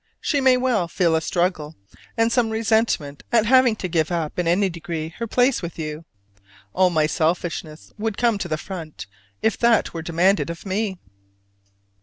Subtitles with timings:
[0.19, 1.75] She may well feel a struggle
[2.17, 6.05] and some resentment at having to give up in any degree her place with you.
[6.73, 9.05] All my selfishness would come to the front
[9.43, 10.97] if that were demanded of me.